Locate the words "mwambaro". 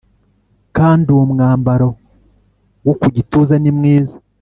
1.31-1.89